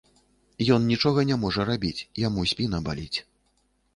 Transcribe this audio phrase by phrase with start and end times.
[0.75, 3.17] Ён нічога не можа рабіць, яму спіна баліць.